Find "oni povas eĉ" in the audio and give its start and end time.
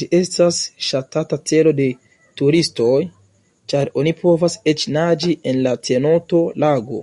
4.02-4.86